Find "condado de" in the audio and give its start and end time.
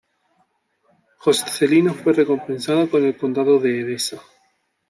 3.15-3.81